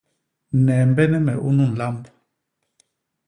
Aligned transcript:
Neembene 0.65 1.17
me 1.25 1.33
unu 1.49 1.65
nlamb. 1.71 2.03